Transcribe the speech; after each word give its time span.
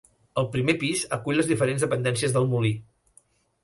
El 0.43 0.47
primer 0.55 0.75
pis 0.85 1.03
acull 1.19 1.39
les 1.41 1.53
diferents 1.53 1.87
dependències 1.87 2.37
del 2.39 2.53
molí. 2.57 2.77